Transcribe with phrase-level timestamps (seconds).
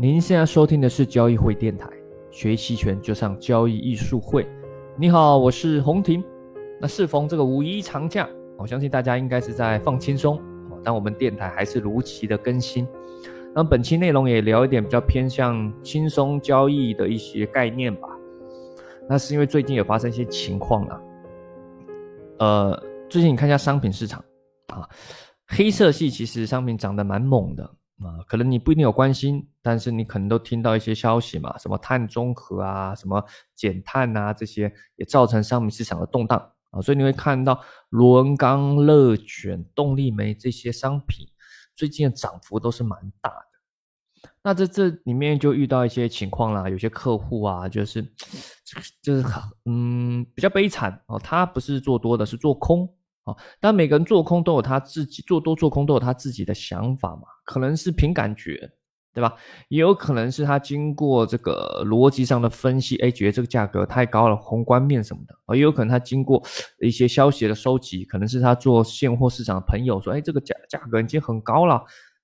[0.00, 1.86] 您现在收听的是交易会电台，
[2.30, 4.48] 学期权就上交易艺术会。
[4.96, 6.24] 你好，我是洪婷。
[6.80, 8.26] 那适逢这个五一长假，
[8.56, 10.40] 我相信大家应该是在放轻松，
[10.82, 12.88] 但我们电台还是如期的更新。
[13.54, 18.08] 那本期内容也聊一点比较偏向轻松交易的一些概念吧。
[19.06, 21.00] 那是因为最近有发生一些情况啊，
[22.38, 24.24] 呃，最近你看一下商品市场
[24.68, 24.88] 啊，
[25.46, 27.70] 黑色系其实商品涨得蛮猛的。
[28.02, 33.22] 啊，可能你不一定有关心，但是你可能都听到一些消息嘛，什么碳中和啊，什么
[33.54, 36.38] 减碳啊，这些也造成商品市场的动荡
[36.70, 41.26] 啊，所以你会看到螺钢、热卷、动力煤这些商品
[41.74, 44.30] 最近的涨幅都是蛮大的。
[44.42, 48.02] 那这这里面就遇到一些情况啦，有些客户啊，就是
[49.02, 49.22] 就是
[49.66, 52.90] 嗯比较悲惨哦，他不是做多的，是做空。
[53.30, 58.70] 啊，但每个人做空都有他自己做多做空都有他自己的想法嘛，可能是凭感觉，
[59.12, 59.34] 对吧？
[59.68, 66.42] 也有可能是他经过这个逻辑上的分析，哎，觉得这个价格太高了，宏观面什么的，也有可能他经过
[66.80, 71.82] 一些消息的收集，可能是他做现货市场的朋友说，哎，这个价价格已经很高了，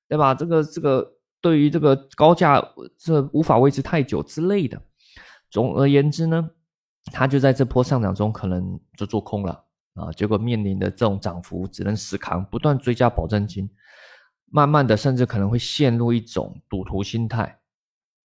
[0.08, 0.34] 对吧？
[0.34, 2.62] 这个这个对于这个高价
[2.96, 4.80] 这无法维持太久之类的。
[5.50, 6.50] 总而言之呢，
[7.12, 9.65] 他就在这波上涨中可能就做空了。
[9.96, 13.66] 啊，结果面临的这种涨幅，只能死扛，不断追加保证金，
[14.50, 17.58] 慢慢的，甚至可能会陷入一种赌徒心态，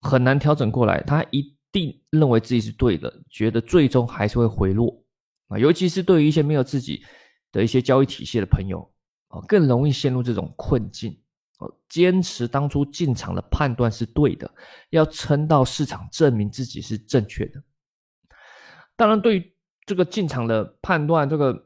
[0.02, 1.02] 很难调整过来。
[1.04, 5.02] 他一定认为自己是对的，觉得最终还是会回落
[5.48, 5.58] 啊。
[5.58, 7.06] 尤其是对于一些没有自己
[7.54, 8.86] 的一些交易体系的朋友
[9.30, 11.18] 啊，更容易陷入这种困境。
[11.88, 14.52] 坚持当初进场的判断是对的，
[14.90, 17.64] 要撑到市场证明自己是正确的。
[18.98, 19.54] 当然，对于。
[19.86, 21.66] 这个进场的判断，这个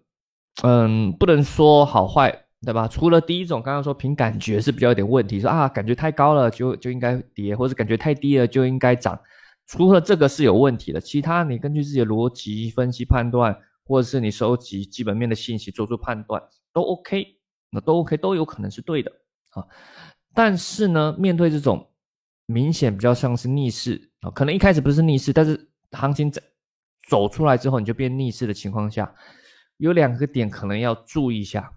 [0.63, 2.87] 嗯，不能说好坏，对吧？
[2.87, 9.19] 除了第一种，刚刚说凭感觉是比较有点问题，说啊，感觉太高了就就应该跌，或者感觉太低了就应该涨。
[9.67, 16.41] 除了这个是有问题的，其他你根据自己的逻辑分析判断，或者是你收集基本面的信息做出判断，
[16.71, 17.25] 都 OK，
[17.71, 19.11] 那都 OK，都有可能是对的
[19.49, 19.65] 啊。
[20.33, 21.89] 但是呢，面对这种
[22.45, 26.41] 明显比较像是逆势啊，可能一开始不是逆势，但是行情在。
[27.07, 29.13] 走出来之后，你就变逆势的情况下，
[29.77, 31.71] 有两个点可能要注意一下。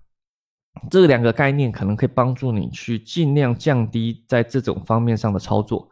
[0.90, 5.90] 这两个概念可能可以帮助你去尽量降低在这种方面上的操作。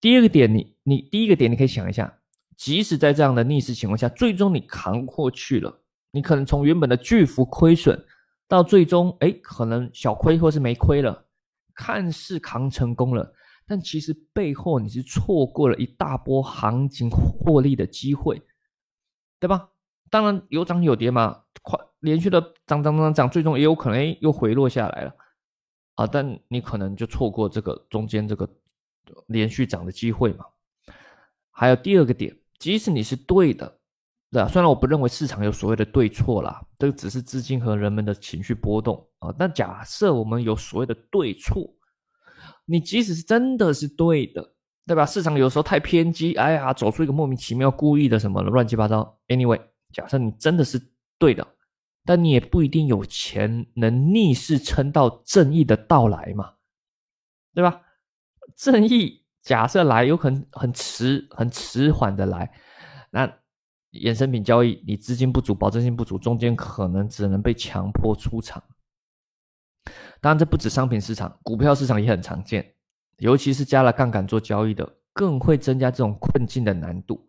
[0.00, 2.10] 第二个点，你你第一个点你可以想一下，
[2.56, 8.02] 即使在这样的逆势情况下，最终你扛过去了，你可能从原本的巨幅亏损
[8.48, 11.26] 到最终哎可能小亏或是没亏了，
[11.74, 13.34] 看似扛成功了。
[13.66, 18.40] 但其实背后你是错过了一大波行情获利的机会。
[19.38, 19.70] 对吧？
[20.08, 25.14] 当然有涨有跌嘛，快连续的涨涨涨涨，最终也有可能又回落下来了
[25.96, 26.06] 啊！
[26.06, 28.48] 但你可能就错过这个中间这个
[29.26, 30.44] 连续涨的机会嘛。
[31.50, 33.80] 还有第二个点，即使你是对的，
[34.30, 39.34] 对啊，虽然我不认为市场有所谓的对错啦，这个只是资金和人们的情绪波动啊。
[39.36, 41.74] 但假设我们有所谓的对错，
[42.64, 44.52] 你即使是真的是对的。
[44.86, 45.04] 对吧？
[45.04, 49.18] 市场有时候太偏激，哎呀，走出一个莫名其妙、故意的什么乱七八糟。
[49.26, 49.60] Anyway，
[49.92, 50.80] 假设你真的是
[51.18, 51.44] 对的，
[52.04, 56.54] 但你也不一定有钱能逆势撑到正义的到来嘛，
[57.52, 57.80] 对吧？
[58.54, 62.52] 正义假设来，有可能很迟、很迟缓的来。
[63.10, 63.26] 那
[63.90, 68.62] 衍生品交易，你资金不足、保证金不足，中间可能只能被强迫出场。
[70.20, 72.75] 当然，这不止商品市场，股票市场也很常见。
[73.18, 77.26] 尤其是加了杠杆做交易的，更会增加这种困境的难度。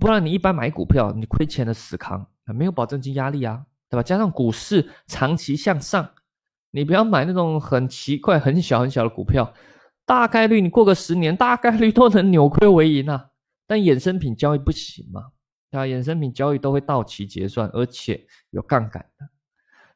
[0.00, 4.02] 不然你一般买股票，你亏钱的死扛，没有保证金压力啊，对吧？
[4.02, 6.10] 加上股市长期向上，
[6.70, 9.54] 你不要买那种很奇怪、很小很小的股票，
[10.04, 13.30] 大概率你过个十年，大概率都能扭亏为盈啊。
[13.66, 15.22] 但衍生品交易不行嘛，
[15.70, 15.84] 对吧？
[15.84, 19.26] 衍生品交易都会到期结算，而且有杠杆的，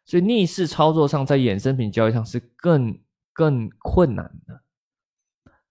[0.07, 2.99] 所以逆势操作上，在衍生品交易上是更
[3.33, 4.63] 更困难的。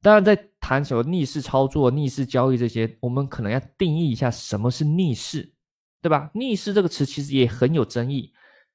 [0.01, 5.53] 当然，在谈什么逆势操作、逆势交易这些，我们可能要定义一下什么是逆势，
[6.01, 6.31] 对吧？
[6.33, 8.31] 逆势这个词其实也很有争议，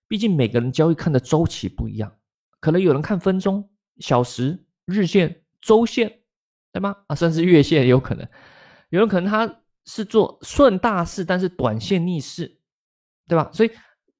[0.06, 2.12] 毕竟每个人交易看的周期不一样，
[2.60, 3.66] 可能有人看分钟、
[4.00, 6.20] 小时、日线、周线，
[6.72, 6.94] 对吗？
[7.06, 8.28] 啊，甚至月线也有可能。
[8.90, 12.58] 有人可能他是做顺大势，但是短线逆势，
[13.26, 13.48] 对吧？
[13.50, 13.70] 所以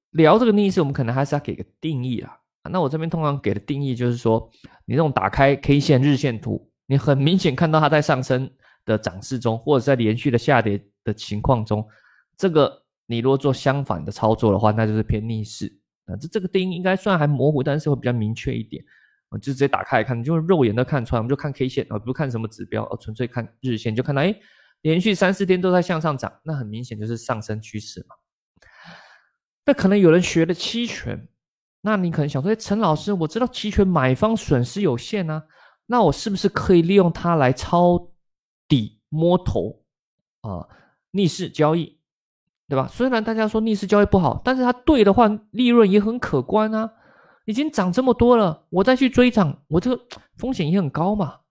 [0.09, 2.35] 聊这个逆势，我们可能还是要给个定义啊。
[2.71, 4.49] 那我这边通常给的定义就是说，
[4.85, 6.71] 你这种打开 K 线、日线图。
[6.85, 8.49] 你很明显看到它在上升
[8.85, 11.87] 的涨势中，或者在连续的下跌的情况中，
[12.37, 15.65] 这个你如果做相反的操作的话，那就是偏逆势
[16.05, 16.15] 啊。
[16.15, 18.83] 这这个定义应该算还模糊，但是会比较明确一点。
[19.31, 24.33] 就直接打开来看，你就肉眼都看出来，我们就看 K 线啊，不看什么指标，啊，纯粹看日线，就看到哎，
[24.81, 28.15] 连续三四天都在向上涨，那很明显就是上升趋势嘛。
[29.65, 31.27] 那可能有人学了期权，
[31.81, 35.43] 那你可能想说，哎，陈老师，我知道期权买方损失有限啊，
[35.87, 38.11] 那我是不是可以利用它来抄
[38.67, 39.83] 底摸头
[40.41, 40.67] 啊，
[41.11, 41.99] 逆势交易，
[42.67, 42.87] 对吧？
[42.87, 46.91] 虽然大家说逆势交易不好，但是它对的话，利润也很可观啊。
[47.45, 50.03] 已经涨这么多了，我再去追涨，我这个
[50.35, 51.41] 风险也很高嘛，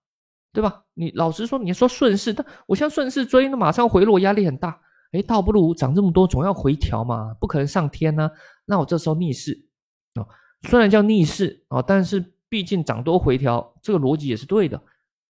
[0.51, 0.83] 对吧？
[0.93, 4.81] 你老实说，你说顺势，但我像顺势追，那马上回落，压力很大。
[5.13, 8.29] 哎，倒不如涨这么多，总要回调嘛，不可能上天呢。
[8.65, 9.67] 那我这时候逆势
[10.15, 10.27] 啊，
[10.69, 14.81] 虽然叫逆势啊，但是毕竟涨多回调，这个逻辑也是对的。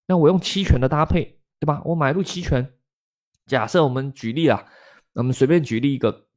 [0.06, 1.82] 那我用期权的搭配，对吧？
[1.84, 2.72] 我买入期权，
[3.48, 4.64] 假设我们举例啊，
[5.14, 6.28] 我们随便举例一个，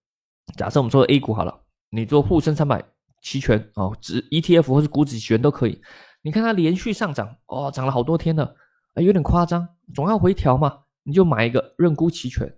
[0.56, 2.82] 假设我们做 A 股好了，你做沪深三百。
[3.20, 5.82] 期权哦，指 ETF 或是股指期权都可以。
[6.23, 8.56] 你看它连续上涨哦，涨了好多天了，
[8.94, 12.56] 哎，有点夸张，总要回调嘛，你就买一个认沽期权。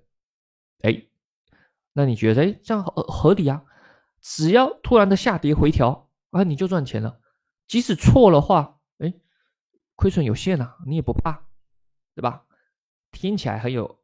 [0.83, 1.03] 哎，
[1.95, 3.65] 那你觉得哎这样合合理啊？
[4.21, 7.19] 只要突然的下跌回调啊，你就赚钱了。
[7.71, 9.15] 即使错了话，哎，
[9.95, 11.47] 亏损有限啊，你也不怕，
[12.17, 12.43] 对吧？
[13.13, 14.01] 听起来很有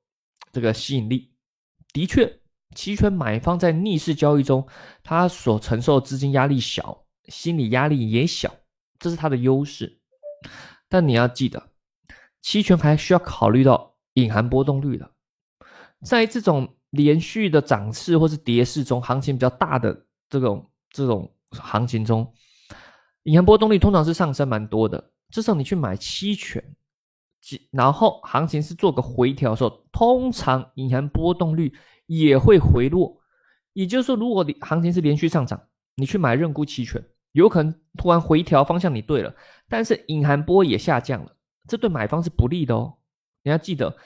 [0.52, 1.34] 这个吸引力，
[1.92, 2.40] 的确。
[2.76, 4.68] 期权买方在逆势交易中，
[5.02, 8.54] 他所承受资金压力小，心理压力也小，
[9.00, 10.00] 这是他的优势。
[10.88, 11.70] 但你要记得，
[12.42, 15.10] 期权还需要考虑到隐含波动率的。
[16.04, 22.32] 在这种连续的涨势或是跌势中，行情比较大的这种这种行情中，
[23.26, 25.12] 隐含波动率通常是上升蛮多的。
[25.31, 26.62] 至少你去买期权，
[27.70, 31.73] 然后行情是做个回调的时候，通常隐含波动率。
[32.08, 33.20] 也会回落，
[33.73, 35.61] 也就是说，如果你行情是连续上涨，
[35.96, 39.34] 你去买认沽期权，有可能突然回调方向，你对了，
[39.69, 41.37] 但是隐含波也下降了，
[41.67, 42.99] 这对买方是不利的哦。
[43.43, 43.96] 你要记得，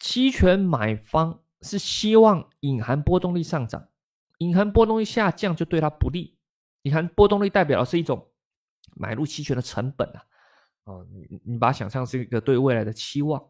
[0.00, 3.88] 期权买方是希望隐含波动率上涨，
[4.38, 6.38] 隐含波动率下降就对它不利。
[6.84, 8.26] 隐含波动率代表的是一种
[8.96, 10.22] 买入期权的成本啊，
[10.84, 13.42] 哦，你你把它想象是一个对未来的期望，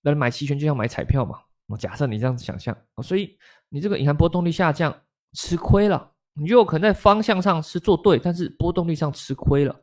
[0.00, 1.40] 那买期权就像买彩票嘛。
[1.66, 3.38] 我假设你这样子想象，所以
[3.68, 4.92] 你这个隐含波动率下降，
[5.34, 9.80] 吃亏了，你就有可能在方向上是做对，但是波动率上吃亏了，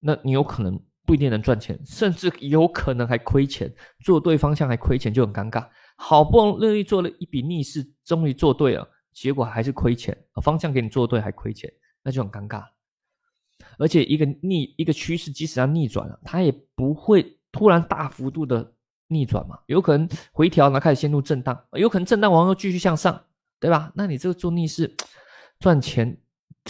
[0.00, 3.70] 那你有可能不一定能赚钱，甚至有可能还亏钱。
[4.02, 10.16] 做对方向还亏钱就很尴尬，好不容易做了一笔逆势，终于做对了，结果还是亏钱。
[10.42, 11.70] 方向给你做对还亏钱，
[12.02, 12.64] 那就很尴尬。
[13.78, 18.72] 而且一个逆一个趋势，即使要逆转了，它也不会突然大幅度的。
[19.08, 23.22] 逆转嘛，有可能回调，然后开始陷入震荡，有可能震荡完后继续向上，
[23.60, 23.92] 对吧？
[23.94, 24.92] 那你这个做逆势
[25.60, 26.16] 赚钱，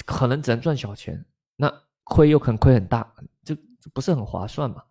[0.05, 1.25] 可能只能赚小钱，
[1.57, 1.73] 那
[2.03, 3.15] 亏又可能亏很大，
[3.45, 3.57] 就
[3.95, 4.83] 不是很划算嘛。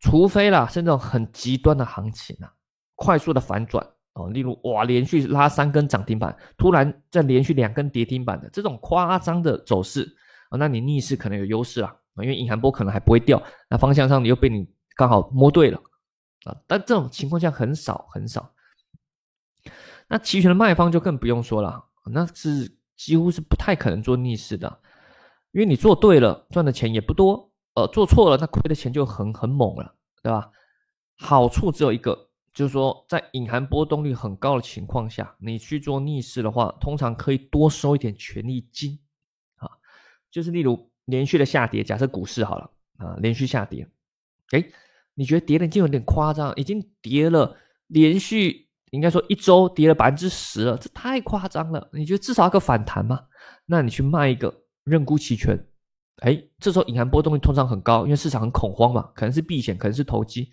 [0.00, 2.52] 除非啦，是那种很极端的行情啊，
[2.94, 10.06] 快速的反转哦，例如哇，连续拉三根涨停板，突然再连续两根跌停板的这种夸张的走势
[10.56, 14.66] 那你逆势可能有优势啊，因为隐含波可能还不会掉，那方向上你又被你
[14.96, 15.80] 刚好摸对了。
[16.44, 18.52] 啊，但这种情况下很少很少。
[20.08, 24.80] 那期权的卖方就更不用说了，那是几乎是不太可能做逆势的，
[25.52, 30.50] 因为你做对了赚的钱也不多，呃，做错了那亏的钱就很很猛了，对吧？
[31.16, 38.98] 好处只有一个，就是说在隐含波动率很高的情况下，你去做逆势的话，通常可以多收一点权利金，
[40.34, 43.86] 就是例如连续的下跌，假设股市好了啊，连续下跌，
[44.50, 44.64] 哎。
[45.16, 51.88] 你觉得跌的已经有点夸张，已经跌了连续应该说一周跌了百分之十了，这太夸张了。
[51.92, 53.20] 你觉得至少要个反弹吗？
[53.64, 55.56] 那你去卖一个认沽期权，
[56.22, 60.50] 哎，这时候隐含波动率通常很高，因为市场很恐慌嘛，可能是避险，可能是投机。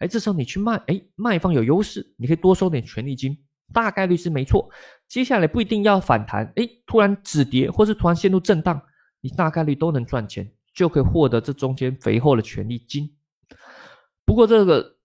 [0.00, 3.38] 哎，这时候你去卖，哎，卖方有优势，你可以多收点权利金，
[3.72, 4.68] 大概率是没错。
[5.06, 8.82] 接下来不一定要反弹，哎，突然止跌或是突然陷入震荡，
[9.20, 13.14] 你大概率都能赚钱，就可以获得这中间肥厚的权利金。
[14.24, 14.96] 不过这个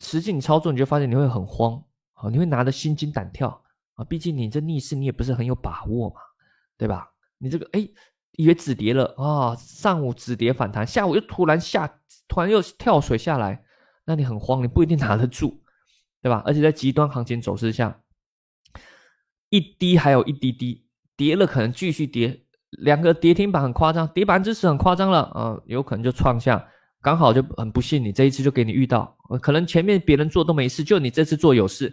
[0.00, 1.82] 实际你操作，你就发现你会很慌
[2.14, 3.62] 啊，你会拿得心惊胆跳
[3.94, 6.16] 啊，毕竟你这逆势你也不是很有把握嘛，
[6.76, 7.12] 对吧？
[7.38, 7.88] 你这个哎，
[8.32, 13.64] 以为止跌了啊，上午止跌反弹，下午又突然下，突然又跳水下来，
[14.04, 15.62] 那你很慌，你不一定拿得住，
[16.20, 16.42] 对吧？
[16.44, 18.02] 而且在极端行情走势下，
[19.48, 20.86] 一滴还有一滴滴
[21.16, 22.44] 跌了，可能继续跌，
[22.80, 26.68] 两个跌停板很夸张，跌百分之十很夸张了啊，有可能就创下。
[27.00, 31.92] 刚好就很不幸，你这一次就给你遇到，可能前面别人做都没事，就你这次做有事。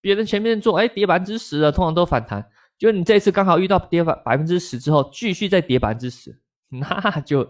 [0.00, 2.44] 别人前面做，哎，跌百分之十了，通常都反弹，
[2.76, 6.36] 就你这次刚好遇到跌百百分之十之后，继续再跌百分之十，
[6.70, 7.48] 那就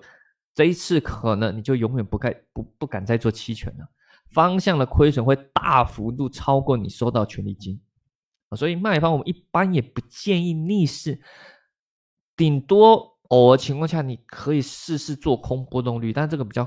[0.54, 3.88] 这一次可能你就永远不该不不敢再做期权了，
[4.30, 7.80] 方向的亏损会大幅度超过你收到权利金
[8.50, 11.18] 啊，所以卖方我们一般也不建议逆势，
[12.38, 16.66] 顶多偶尔情况下你可以试试做空波动率，但这个比较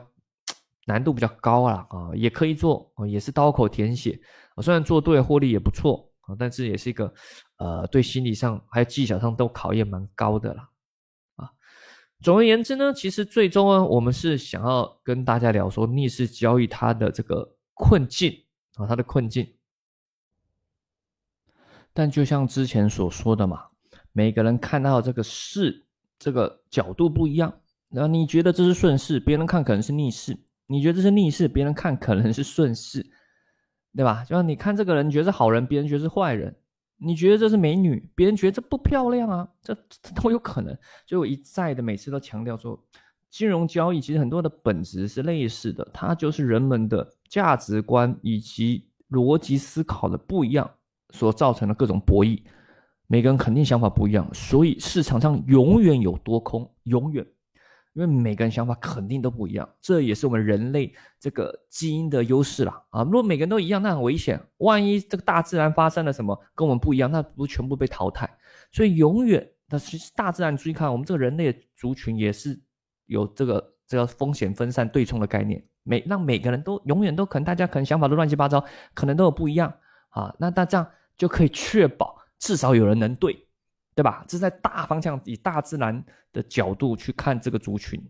[0.86, 4.20] 难度比较高啦啊，也可以做啊，也是刀口舔血
[4.56, 6.36] 啊，虽然做对获利也不错啊。
[6.38, 7.14] 但是也是一个，
[7.56, 10.70] 呃，对心理上还有技巧上都考验蛮高的啦，
[11.38, 11.50] 啊，
[12.22, 18.44] 总而言之呢，其实最终呢，我们是想要跟大家聊说逆势交易它的这个困境
[18.76, 19.56] 啊，它的困境。
[21.94, 23.71] 但就像之前所说的嘛，
[24.14, 25.86] 每个人看到这个势
[26.18, 27.54] 这个角度不一样，
[27.90, 30.34] 然后你觉得这是顺势，别人看可能是逆势；
[30.68, 33.06] 你觉得这是逆势，别人看可能是顺势。
[33.94, 34.24] 对吧？
[34.24, 36.50] 就像你看这个人，你觉得是好人，别人觉得是坏人；
[36.96, 40.74] 你觉得这是美女，别人觉得这不漂亮啊，这这都有可能。
[41.06, 42.82] 所以我一再的每次都强调说，
[43.30, 50.72] 金融交易其实很多的本质是类似的，它就是人们的价值观以及逻辑思考的不一样
[51.10, 52.42] 所造成的各种博弈。
[53.12, 57.28] 每个人肯定想法不一样，所以市场上永远有多空，永远。
[57.92, 62.82] 因为每个人想法肯定都不一样，这也是我们人类这个基因的优势啦。
[62.92, 63.04] 啊！
[63.04, 64.42] 如果每个人都一样，那很危险。
[64.60, 68.30] 万一这个大自然发生了什么跟我们不一样，那不全部被淘汰？
[68.72, 72.58] 所以永远，那其实大自然注意看，我们这个人类族群也是
[73.08, 75.62] 有这个这个风险分散对冲的概念。
[75.84, 78.64] 每让每个人都永远都可能，大家可能想法都乱七八糟，
[78.94, 79.70] 可能都有不一样
[80.12, 80.34] 啊。
[80.40, 80.88] 那那这样
[81.18, 83.48] 就可以确保至少有人能对。
[83.94, 84.24] 对吧？
[84.26, 88.02] 这在大方向以大自然的角度去看这个族群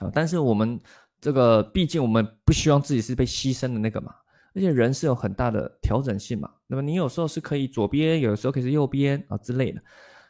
[0.00, 0.78] 啊，但是我们
[1.20, 4.12] 这个毕竟我们不希望自己是被牺牲的那个嘛，
[4.52, 6.50] 而且人是有很大的调整性嘛。
[6.66, 9.80] 那么你有时候是可以左边，有时候可以是右边啊之类的。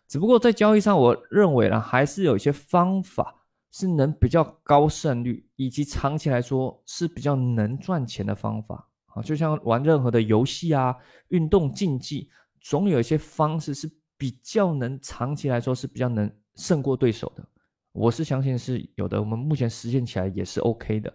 [0.07, 3.35] 只不过在交易上，我认为呢，还是有一些方法
[3.73, 9.23] 是能比较高胜率，以及长期来说是比较能赚钱的方法啊。
[9.23, 10.95] 就像玩任何的游戏啊、
[11.29, 12.31] 运动竞技，
[12.69, 13.91] 总有一些方式是。
[14.19, 17.47] 比较能长期来说是比较能胜过对手的，
[17.93, 19.21] 我是相信是有的。
[19.21, 21.13] 我们目前实践起来也是 OK 的。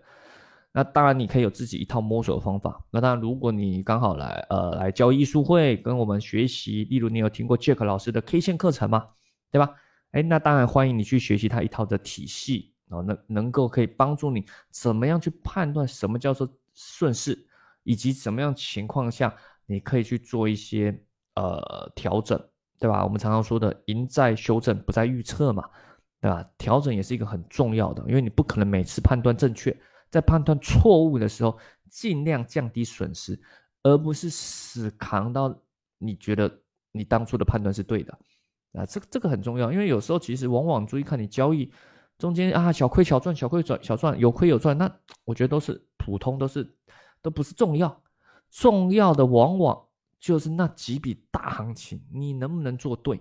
[0.72, 2.79] 那当然你可以有自己一套摸索的方法。
[2.91, 9.08] 那当然，如果你刚好来呃来教艺术会跟我们学习，例如你有听过 Jack 老师的 K 线课程吗？
[9.50, 9.74] 对吧？
[10.12, 17.48] 哎，那当然欢迎你去学习他一套的体系啊，能能够可以帮助你怎么样去判断什么叫做顺势，
[17.81, 21.03] 以及怎么样情况下你可以去做一些
[21.35, 22.41] 呃调整。
[22.79, 23.03] 对吧？
[23.03, 25.69] 我们常常说的“赢在修正，不在预测”嘛，
[26.19, 26.43] 对吧？
[26.57, 29.71] 调整也是一个很重要的，因为你不可能每次判断正确，
[30.09, 31.55] 在判断错误的时候，
[31.91, 33.39] 尽量降低损失，
[33.83, 35.55] 而不是死扛到
[36.00, 36.51] 你觉得
[36.91, 38.17] 你当初的判断是对的
[38.73, 38.83] 啊。
[38.83, 41.71] 这个这个很重要，因为有时候其实往往注意看你交易
[42.17, 44.91] 中间啊，小亏小赚，小亏赚小赚，有亏有赚，那
[45.23, 46.67] 我觉得都是普通，都是
[47.21, 48.01] 都不是重要，
[48.50, 49.85] 重要的往往。
[50.22, 53.20] 就是那几笔大行情，你能不能做对？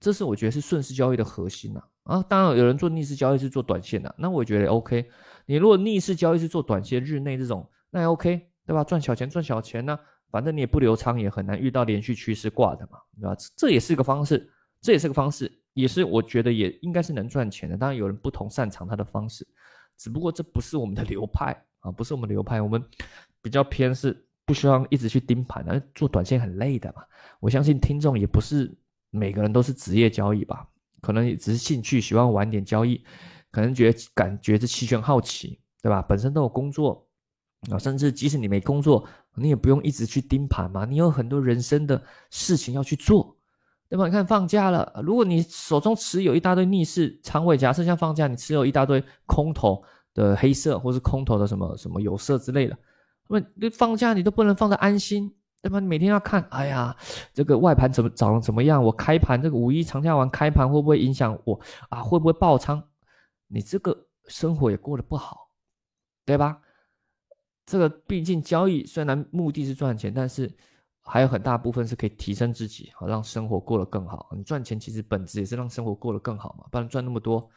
[0.00, 1.84] 这是我觉得是顺势交易的核心呐。
[2.04, 5.06] 啊，当然有人做逆势交易是做短线的，那我觉得 OK。
[5.44, 8.82] 你如果逆势交易是做短线、日内这种，那也 OK，对吧？
[8.82, 9.98] 赚小钱赚小钱呢，
[10.30, 13.36] 反正你也不留仓，也很难遇到连续趋势挂的嘛，对吧？
[13.54, 17.76] 这也是个方式，这也是个方式，也是我觉得也应该是能赚钱的。
[17.76, 19.46] 当然有人不同擅长他的方式，
[19.98, 22.82] 只不过这不是我们的流派啊，不是我们流派，我们
[23.42, 24.26] 比较偏是。
[24.50, 27.04] 不需要一直去盯盘的，做短线很累的嘛。
[27.38, 28.76] 我相信听众也不是
[29.10, 30.66] 每个人都是职业交易吧，
[31.00, 33.00] 可能也只是兴趣，喜欢玩点交易，
[33.52, 36.02] 可能觉得感觉这期权好奇，对吧？
[36.02, 37.06] 本身都有工作
[37.70, 40.84] 啊，甚至即使你没工作，你也不用一直去盯盘嘛。
[40.84, 43.36] 你有很多人生的事情要去做，
[43.88, 44.04] 对吧？
[44.06, 49.80] 你看放假了，如果你手中持有一大堆逆势仓位，假设像放假，你持有一大堆空头
[50.12, 52.76] 的黑色，或是空头的什么什么有色之类的。
[53.30, 55.32] 那你放假你都不能放的安心，
[55.62, 55.78] 对吧？
[55.78, 56.96] 你每天要看，哎呀，
[57.32, 58.82] 这个外盘怎么涨怎么样？
[58.82, 62.02] 我开盘这个五一长假完开盘会不会影响我啊？
[62.02, 62.82] 会不会爆仓？
[63.46, 63.96] 你这个
[64.26, 65.48] 生活也过得不好，
[66.24, 66.60] 对吧？
[67.66, 70.52] 这个毕竟交易虽然目的是赚钱，但是
[71.02, 74.28] 还有很大部分是可以提升自己，好让生活过得更好。
[74.36, 77.48] 你赚钱其实本质也是让生活过得更好嘛，不然赚那么多，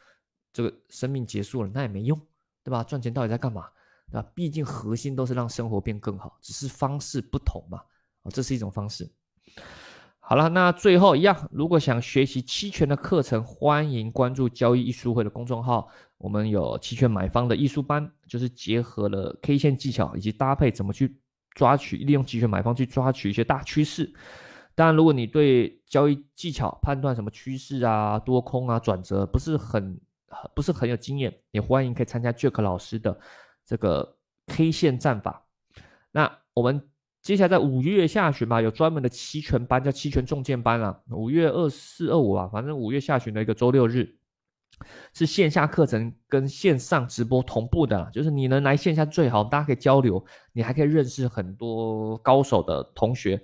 [0.52, 2.16] 这个生命结束了那也没用，
[2.62, 2.84] 对吧？
[2.84, 3.66] 赚钱到底在干嘛？
[4.14, 7.80] 啊，毕竟核心都是让生活变更好，只是方式不同嘛。
[8.22, 9.10] 哦，这是一种方式。
[10.18, 15.86] 好了，那最后一样，如果想学习期权的课程，欢迎关注交易艺术会的公众号。
[16.16, 21.20] 我们有期权买方的艺术班，就是结合了 K 线技巧以及搭配怎么去
[21.54, 24.10] 抓取，利用期权买方去抓取一些大趋势。
[24.74, 30.00] 当然，如果你对交易技巧判断什么趋势啊、多空啊、转折不是很
[30.54, 33.16] 不是很有经验，也欢迎可以参加 Jack 老师的
[33.66, 34.16] 这个
[34.46, 35.46] K 线战法。
[36.12, 36.88] 那我们
[37.22, 41.00] 接下来在五月下旬吧，有专门的期权班，叫期权重建班啊。
[41.10, 44.16] 五月二四、二五啊，反正五月下旬的一个周六日。
[45.12, 53.40] 是线下课程跟线上直播同步的，就是你能来线下最好，大家可以交流，你还可以认识很多高手的同学。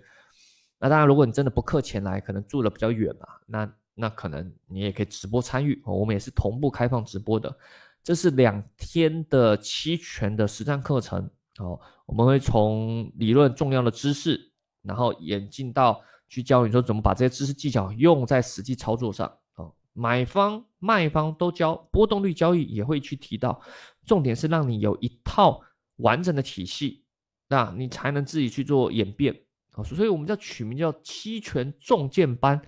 [0.81, 5.81] 那当然，如果你真的不课前来，可能住的比较远嘛，那那可能你也可以直播参与。
[5.87, 7.57] 我们也是同步开放直播的，
[8.03, 11.31] 这是两天的期权的实战课程。
[11.59, 14.53] 哦，我们会从理论重要的知识，
[14.83, 19.75] 然后演进到去教你说怎么把这些知识技巧用在实际操作上哦。
[19.93, 23.61] 买方卖方都教，波动率交易也会去提到，
[24.07, 25.61] 重点是让你有一套
[25.97, 27.05] 完整的体系，
[27.49, 29.39] 那你才能自己去做演变
[29.73, 29.85] 啊。
[29.85, 32.59] 所以我们叫取名叫期权重剑班，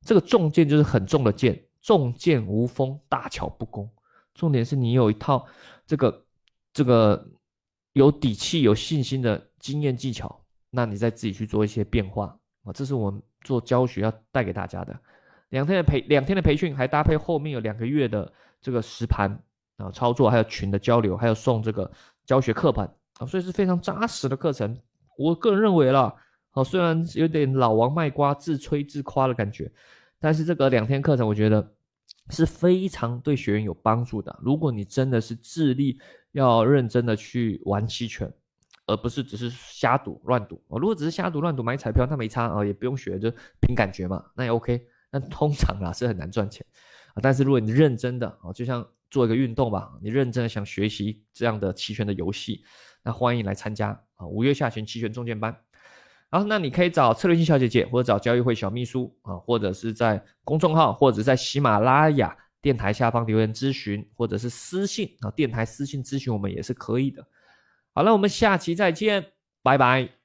[0.00, 3.90] 这个重剑就是很重的剑，重剑无锋，大巧不工。
[4.34, 5.46] 重点是你有一套
[5.86, 6.24] 这个
[6.72, 7.28] 这个
[7.92, 12.72] 有底气、有信心的经验技巧，那你再自己去做一些变化啊。
[12.72, 14.98] 这是我们做教学要带给大家的。
[15.50, 19.30] 两天的培两天的培训，还搭配后面有两个月的这个实盘
[19.76, 21.90] 啊操作，还有群的交流，还有送这个
[22.24, 22.86] 教学课本
[23.18, 24.74] 啊，所以是非常扎实的课程。
[25.18, 26.14] 我个人认为啦，
[26.52, 29.70] 啊，虽然有点老王卖瓜、自吹自夸的感觉，
[30.18, 31.74] 但是这个两天课程，我觉得
[32.30, 34.38] 是非常对学员有帮助的。
[34.42, 35.98] 如果你真的是致力
[36.32, 38.32] 要认真的去玩期权，
[38.86, 44.86] 而不是只是瞎赌乱赌哦，如果只是瞎赌乱赌买彩票，那没差啊，也不用学，就凭感觉嘛，那也 OK。
[45.10, 46.66] 那通常啦是很难赚钱
[47.14, 52.64] 啊，但是如果你认真的啊，就像做一个运动吧，你认真的想学习这样的期权的游戏，
[53.04, 55.54] 那欢迎来参加啊五月下旬期权中间班。
[56.32, 67.22] 好，那你可以找策略性小姐姐，或者找交易会小秘书啊，或者是在公众号或者在喜马拉雅电台下方留言咨询，或者是私信啊电台私信咨询我们也是可以的。
[67.92, 69.26] 好了，我们下期再见，
[69.62, 70.21] 拜拜。